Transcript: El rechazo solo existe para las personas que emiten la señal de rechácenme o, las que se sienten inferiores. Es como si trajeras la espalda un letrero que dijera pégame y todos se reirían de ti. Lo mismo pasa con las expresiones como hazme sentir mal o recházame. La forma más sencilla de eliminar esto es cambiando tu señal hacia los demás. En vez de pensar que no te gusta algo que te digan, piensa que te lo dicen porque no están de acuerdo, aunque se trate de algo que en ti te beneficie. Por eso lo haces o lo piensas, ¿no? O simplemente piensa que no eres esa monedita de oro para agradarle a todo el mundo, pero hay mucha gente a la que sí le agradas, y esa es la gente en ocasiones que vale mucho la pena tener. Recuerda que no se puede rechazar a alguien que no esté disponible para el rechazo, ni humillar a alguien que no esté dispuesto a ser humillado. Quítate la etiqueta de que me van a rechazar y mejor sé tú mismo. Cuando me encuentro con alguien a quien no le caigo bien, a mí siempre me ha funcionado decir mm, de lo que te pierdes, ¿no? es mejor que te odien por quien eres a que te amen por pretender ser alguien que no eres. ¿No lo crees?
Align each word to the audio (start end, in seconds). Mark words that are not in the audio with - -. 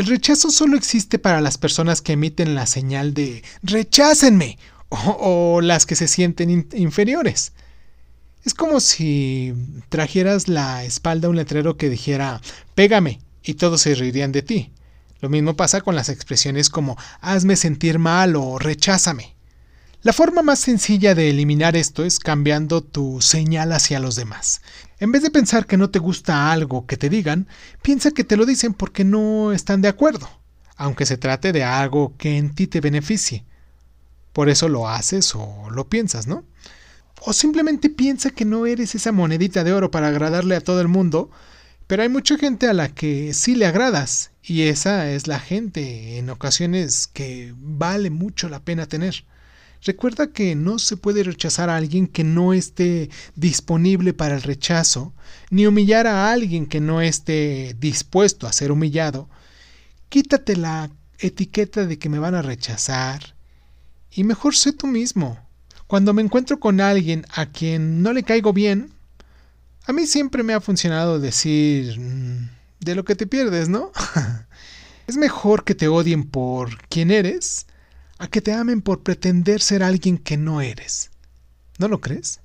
El 0.00 0.06
rechazo 0.06 0.50
solo 0.50 0.78
existe 0.78 1.18
para 1.18 1.42
las 1.42 1.58
personas 1.58 2.00
que 2.00 2.14
emiten 2.14 2.54
la 2.54 2.64
señal 2.64 3.12
de 3.12 3.44
rechácenme 3.62 4.56
o, 4.88 5.60
las 5.60 5.84
que 5.84 5.94
se 5.94 6.08
sienten 6.08 6.66
inferiores. 6.72 7.52
Es 8.42 8.54
como 8.54 8.80
si 8.80 9.52
trajeras 9.90 10.48
la 10.48 10.84
espalda 10.84 11.28
un 11.28 11.36
letrero 11.36 11.76
que 11.76 11.90
dijera 11.90 12.40
pégame 12.74 13.20
y 13.42 13.52
todos 13.54 13.82
se 13.82 13.94
reirían 13.94 14.32
de 14.32 14.40
ti. 14.40 14.72
Lo 15.20 15.28
mismo 15.28 15.54
pasa 15.54 15.82
con 15.82 15.94
las 15.94 16.08
expresiones 16.08 16.70
como 16.70 16.96
hazme 17.20 17.54
sentir 17.56 17.98
mal 17.98 18.36
o 18.36 18.58
recházame. 18.58 19.36
La 20.02 20.14
forma 20.14 20.40
más 20.40 20.58
sencilla 20.60 21.14
de 21.14 21.28
eliminar 21.28 21.76
esto 21.76 22.06
es 22.06 22.18
cambiando 22.18 22.82
tu 22.82 23.20
señal 23.20 23.70
hacia 23.72 24.00
los 24.00 24.16
demás. 24.16 24.62
En 24.98 25.12
vez 25.12 25.22
de 25.22 25.30
pensar 25.30 25.66
que 25.66 25.76
no 25.76 25.90
te 25.90 25.98
gusta 25.98 26.50
algo 26.50 26.86
que 26.86 26.96
te 26.96 27.10
digan, 27.10 27.48
piensa 27.82 28.10
que 28.10 28.24
te 28.24 28.38
lo 28.38 28.46
dicen 28.46 28.72
porque 28.72 29.04
no 29.04 29.52
están 29.52 29.82
de 29.82 29.88
acuerdo, 29.88 30.26
aunque 30.76 31.04
se 31.04 31.18
trate 31.18 31.52
de 31.52 31.64
algo 31.64 32.14
que 32.16 32.38
en 32.38 32.54
ti 32.54 32.66
te 32.66 32.80
beneficie. 32.80 33.44
Por 34.32 34.48
eso 34.48 34.70
lo 34.70 34.88
haces 34.88 35.34
o 35.34 35.68
lo 35.70 35.90
piensas, 35.90 36.26
¿no? 36.26 36.46
O 37.20 37.34
simplemente 37.34 37.90
piensa 37.90 38.30
que 38.30 38.46
no 38.46 38.64
eres 38.64 38.94
esa 38.94 39.12
monedita 39.12 39.64
de 39.64 39.74
oro 39.74 39.90
para 39.90 40.08
agradarle 40.08 40.56
a 40.56 40.62
todo 40.62 40.80
el 40.80 40.88
mundo, 40.88 41.30
pero 41.86 42.04
hay 42.04 42.08
mucha 42.08 42.38
gente 42.38 42.68
a 42.68 42.72
la 42.72 42.88
que 42.88 43.34
sí 43.34 43.54
le 43.54 43.66
agradas, 43.66 44.30
y 44.42 44.62
esa 44.62 45.10
es 45.10 45.26
la 45.26 45.40
gente 45.40 46.16
en 46.16 46.30
ocasiones 46.30 47.06
que 47.06 47.52
vale 47.58 48.08
mucho 48.08 48.48
la 48.48 48.60
pena 48.60 48.86
tener. 48.86 49.26
Recuerda 49.82 50.30
que 50.30 50.54
no 50.54 50.78
se 50.78 50.96
puede 50.96 51.22
rechazar 51.22 51.70
a 51.70 51.76
alguien 51.76 52.06
que 52.06 52.22
no 52.22 52.52
esté 52.52 53.08
disponible 53.34 54.12
para 54.12 54.34
el 54.34 54.42
rechazo, 54.42 55.14
ni 55.50 55.66
humillar 55.66 56.06
a 56.06 56.30
alguien 56.30 56.66
que 56.66 56.80
no 56.80 57.00
esté 57.00 57.74
dispuesto 57.78 58.46
a 58.46 58.52
ser 58.52 58.72
humillado. 58.72 59.28
Quítate 60.10 60.56
la 60.56 60.90
etiqueta 61.18 61.86
de 61.86 61.98
que 61.98 62.10
me 62.10 62.18
van 62.18 62.34
a 62.34 62.42
rechazar 62.42 63.34
y 64.10 64.24
mejor 64.24 64.54
sé 64.54 64.72
tú 64.72 64.86
mismo. 64.86 65.38
Cuando 65.86 66.12
me 66.12 66.22
encuentro 66.22 66.60
con 66.60 66.80
alguien 66.80 67.24
a 67.32 67.46
quien 67.46 68.02
no 68.02 68.12
le 68.12 68.22
caigo 68.22 68.52
bien, 68.52 68.92
a 69.86 69.92
mí 69.92 70.06
siempre 70.06 70.42
me 70.42 70.52
ha 70.52 70.60
funcionado 70.60 71.18
decir 71.18 71.98
mm, 71.98 72.50
de 72.80 72.94
lo 72.94 73.04
que 73.04 73.16
te 73.16 73.26
pierdes, 73.26 73.68
¿no? 73.68 73.92
es 75.06 75.16
mejor 75.16 75.64
que 75.64 75.74
te 75.74 75.88
odien 75.88 76.24
por 76.24 76.76
quien 76.88 77.10
eres 77.10 77.66
a 78.20 78.28
que 78.28 78.42
te 78.42 78.52
amen 78.52 78.82
por 78.82 79.02
pretender 79.02 79.62
ser 79.62 79.82
alguien 79.82 80.18
que 80.18 80.36
no 80.36 80.60
eres. 80.60 81.10
¿No 81.78 81.88
lo 81.88 82.02
crees? 82.02 82.40